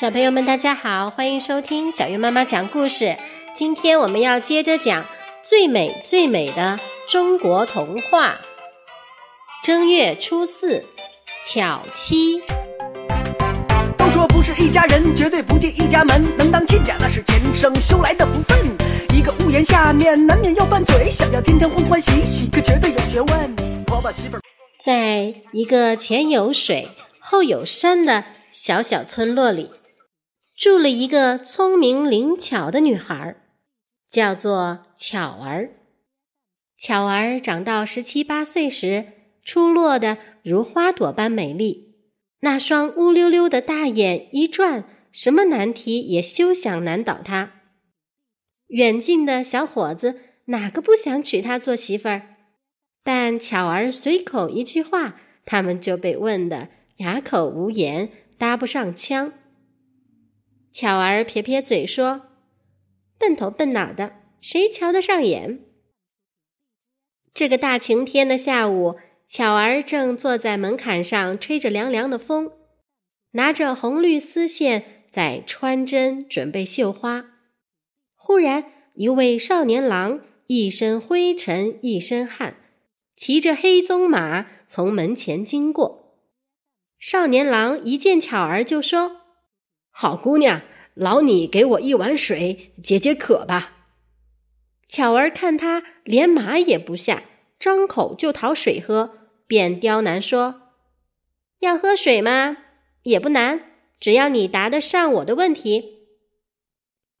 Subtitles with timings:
[0.00, 3.18] 小朋友们，大家好，欢迎收听小月妈妈讲故事。
[3.54, 5.04] 今天我们要接着讲
[5.42, 8.40] 最美最美的中国童话。
[9.62, 10.86] 正月初四，
[11.44, 12.42] 巧妻。
[13.98, 16.34] 都说不是一家人，绝对不进一家门。
[16.38, 18.58] 能当亲家，那是前生修来的福分。
[19.14, 21.10] 一个屋檐下面，难免要拌嘴。
[21.10, 23.54] 想要天天欢欢喜喜，可绝对有学问。
[23.84, 24.40] 婆婆媳妇儿，
[24.82, 26.88] 在一个前有水
[27.20, 29.70] 后有山的小小村落里。
[30.60, 33.34] 住了一个聪明灵巧的女孩，
[34.06, 35.70] 叫做巧儿。
[36.76, 39.06] 巧儿长到十七八岁时，
[39.42, 41.94] 出落的如花朵般美丽，
[42.40, 47.52] 那双乌溜溜的大眼一转，什么难题也休想难倒她。
[48.66, 50.16] 远近的小伙子
[50.48, 52.36] 哪个不想娶她做媳妇儿？
[53.02, 59.32] 但巧儿随口一句话，他们就被问得哑口无言，搭不上腔。
[60.72, 62.28] 巧儿撇撇嘴说
[63.18, 65.64] ：“笨头笨脑的，谁瞧得上眼？”
[67.34, 68.96] 这个大晴天的下午，
[69.26, 72.52] 巧儿正坐在门槛上吹着凉凉的风，
[73.32, 77.26] 拿着红绿丝线在穿针准备绣花。
[78.14, 82.56] 忽然，一位少年郎一身灰尘一身汗，
[83.16, 86.18] 骑着黑鬃马从门前经过。
[86.98, 89.19] 少年郎一见巧儿，就说。
[89.90, 90.62] 好姑娘，
[90.94, 93.76] 劳你给我一碗水解解渴吧。
[94.88, 97.22] 巧儿看他连马也不下，
[97.58, 100.72] 张口就讨水喝，便刁难说
[101.60, 102.56] ：“要喝水吗？
[103.02, 106.06] 也不难，只要你答得上我的问题。”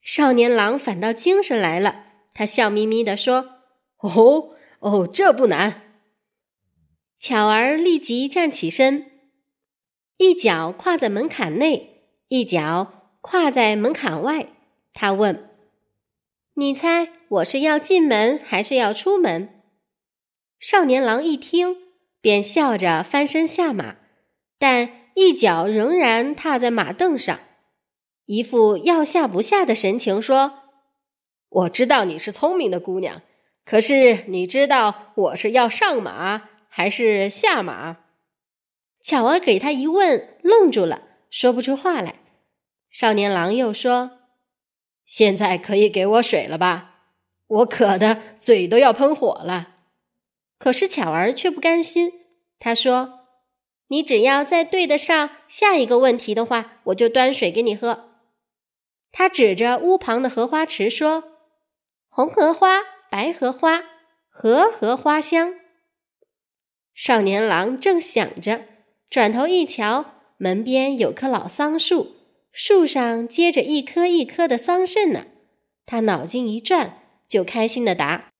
[0.00, 3.62] 少年郎反倒精神来了，他笑眯眯地说
[4.00, 5.82] ：“哦哦，这不难。”
[7.20, 9.10] 巧儿立即站起身，
[10.18, 11.87] 一脚跨在门槛内。
[12.28, 14.48] 一脚跨在门槛外，
[14.92, 15.48] 他问
[16.54, 19.62] ：“你猜我是要进门还是要出门？”
[20.60, 21.76] 少年郎一听，
[22.20, 23.96] 便笑着翻身下马，
[24.58, 27.40] 但一脚仍然踏在马凳上，
[28.26, 30.64] 一副要下不下的神情，说
[31.48, 33.22] ：“我知道你是聪明的姑娘，
[33.64, 38.00] 可是你知道我是要上马还是下马？”
[39.00, 41.07] 巧儿给他一问，愣住了。
[41.30, 42.20] 说不出话来，
[42.90, 44.18] 少年郎又说
[45.04, 46.94] ：“现在可以给我水了吧？
[47.46, 49.76] 我渴的嘴都要喷火了。”
[50.58, 52.12] 可是巧儿却不甘心，
[52.58, 53.20] 他说
[53.88, 58.06] ：“你只要再对得上下一个问题的话，我就端水给你喝。”
[59.12, 61.24] 他指着屋旁的荷花池说
[62.08, 62.80] ：“红荷花，
[63.10, 63.84] 白荷花，
[64.28, 65.54] 荷荷花香。”
[66.92, 68.64] 少年郎正想着，
[69.08, 70.17] 转头一瞧。
[70.38, 72.14] 门边有棵老桑树，
[72.52, 75.26] 树上结着一颗一颗的桑葚呢。
[75.84, 78.30] 他脑筋一转，就开心的答：“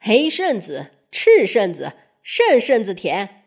[0.00, 1.92] 黑葚子、赤葚子、
[2.22, 3.42] 甚葚子甜。”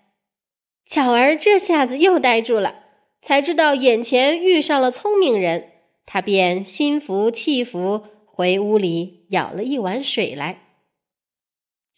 [0.86, 2.84] 巧儿这下子又呆住了，
[3.22, 5.72] 才知道眼前遇上了聪明人。
[6.06, 10.69] 他便心服气服，回屋里舀了一碗水来。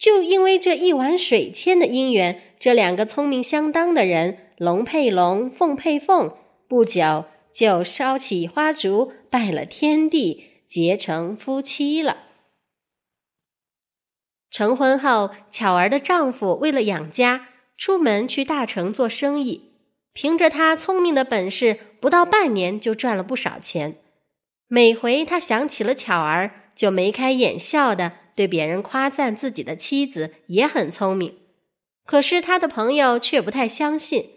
[0.02, 4.48] 就因为这一碗水牵的姻缘，这两个聪明相当的人。
[4.58, 6.36] 龙配龙，凤配凤，
[6.68, 12.18] 不久就烧起花烛，拜了天地，结成夫妻了。
[14.50, 19.70] 成婚后，巧儿的丈夫为了养家，出门去大城做生意。
[20.14, 23.98] 凭着他聪明的本事，不到半年就赚了不少钱。
[24.68, 31.38] 每回他想起了巧儿，就眉开眼笑的对别人夸赞自己的妻子也很聪明。
[32.06, 34.30] 可是他的朋友却不太相信。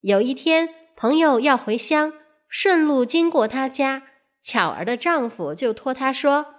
[0.00, 2.12] 有一天，朋友要回乡，
[2.48, 4.04] 顺路经过他家，
[4.40, 6.54] 巧儿的丈夫就托他说：“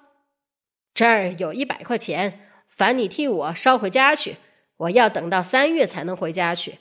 [0.93, 4.37] 这儿有一百块钱，烦你替我捎回家去。
[4.77, 6.79] 我要等到三月才能回家去。”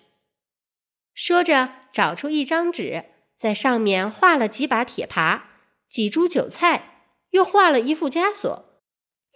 [1.15, 3.05] 说着，找出一张纸，
[3.39, 5.43] 在上面画了几把铁耙，
[5.89, 8.66] 几株韭菜，又画了一副枷锁，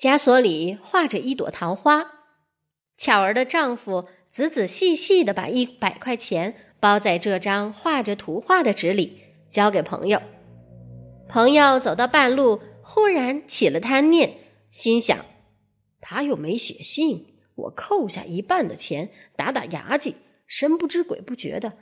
[0.00, 2.12] 枷锁里画着一朵桃花。
[2.96, 6.66] 巧儿的丈夫仔仔细细的把一百块钱。
[6.80, 9.20] 包在这张画着图画的纸里，
[9.50, 10.22] 交给朋友。
[11.28, 14.38] 朋友走到半路，忽然起了贪念，
[14.70, 15.18] 心想：
[16.00, 21.74] 他又没写信，我扣下一半的钱，打打牙祭，神不知鬼不觉的，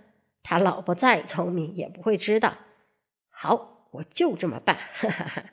[0.43, 2.59] 他老婆再聪明也不会知道。
[3.31, 4.76] 好，我就这么办。
[4.94, 5.44] 哈哈哈。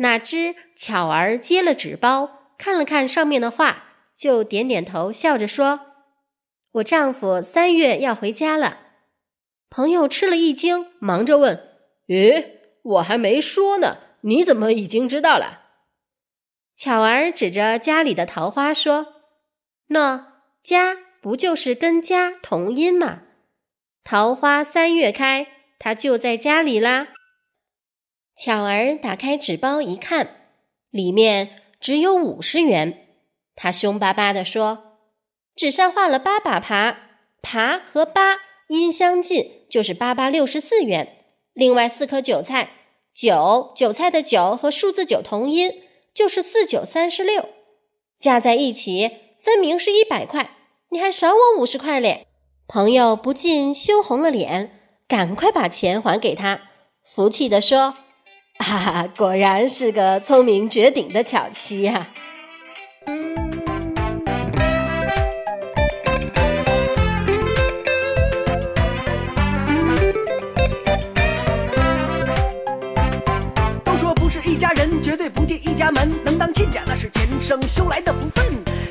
[0.00, 3.84] 哪知巧儿接了纸包，看了看上面的话，
[4.16, 5.80] 就点点头，笑着说。
[6.72, 8.78] 我丈夫三月要回家了，
[9.68, 11.68] 朋友吃了一惊，忙着问
[12.08, 12.46] ：“咦，
[12.82, 15.60] 我还没说呢，你怎么已经知道了？”
[16.74, 19.14] 巧儿指着家里的桃花说
[19.90, 20.24] ：“喏，
[20.62, 23.22] 家不就是跟家同音吗？
[24.02, 25.46] 桃花三月开，
[25.78, 27.08] 它就在家里啦。”
[28.42, 30.34] 巧儿打开纸包一看，
[30.88, 33.06] 里面只有五十元。
[33.54, 34.96] 他凶巴巴地说
[35.54, 36.96] ：“纸上画了八把耙，
[37.42, 38.38] 耙和八
[38.68, 41.18] 音相近，就是八八六十四元。
[41.52, 42.70] 另外四颗韭菜，
[43.12, 45.82] 韭韭菜的韭和数字九同音，
[46.14, 47.46] 就是四九三十六，
[48.18, 49.10] 加在一起
[49.42, 50.56] 分明是一百块，
[50.88, 52.26] 你还少我五十块咧！”
[52.66, 56.62] 朋友不禁羞红了脸，赶快把钱还给他，
[57.04, 57.96] 服气地说。
[58.62, 62.06] 哈哈，果然是个聪明绝顶的巧妻呀！
[73.82, 76.12] 都说不是一家人，绝对不进一家门。
[76.22, 78.44] 能当亲家，那是前生修来的福分。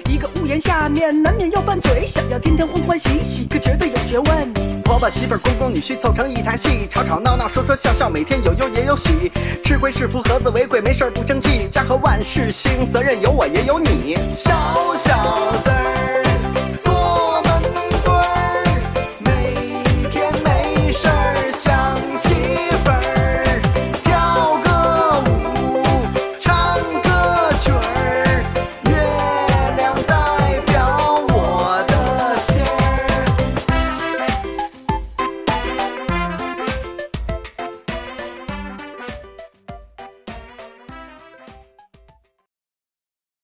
[0.09, 4.68] 一个屋檐下面，难免要拌嘴，想要天天欢欢喜喜，可绝对有学问。
[4.99, 9.31] 把媳妇儿、公公、女婿凑成一台戏，吵吵闹闹，说说笑笑，每天有忧也有喜。
[9.63, 14.51] 吃亏是福，和子为贵，没事儿不争气，家和万事兴，责任有我也有你，小
[14.97, 15.98] 小子儿。